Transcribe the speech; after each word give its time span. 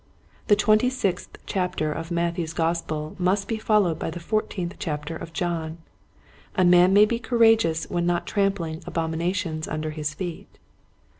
The 0.47 0.55
twenty, 0.55 0.89
sixth 0.89 1.37
chapter 1.45 1.91
of 1.93 2.09
Matthew's 2.09 2.53
Gospel 2.53 3.15
must 3.19 3.47
be 3.47 3.57
followed 3.59 3.99
by 3.99 4.09
the 4.09 4.19
fourteenth 4.19 4.73
chapter 4.79 5.15
of 5.15 5.31
John. 5.31 5.77
A 6.55 6.65
man 6.65 6.91
may 6.91 7.05
be 7.05 7.19
courageous 7.19 7.87
when 7.87 8.07
not 8.07 8.25
trampling 8.25 8.81
abominations 8.87 9.67
under 9.67 9.91
his 9.91 10.15
feet. 10.15 10.57